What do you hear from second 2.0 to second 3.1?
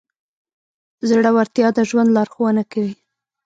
لارښوونه کوي.